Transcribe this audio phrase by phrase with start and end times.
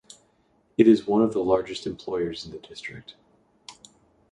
[0.79, 3.13] It is one of the largest employers in the district.